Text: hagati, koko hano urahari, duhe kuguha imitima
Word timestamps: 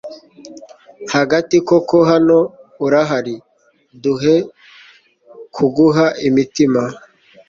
hagati, 1.13 1.55
koko 1.67 1.97
hano 2.11 2.37
urahari, 2.85 3.35
duhe 4.03 4.35
kuguha 5.55 6.05
imitima 6.27 6.81